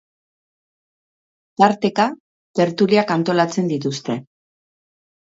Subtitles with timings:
[1.63, 2.05] Tarteka
[2.59, 4.17] tertuliak antolatzen dituzte.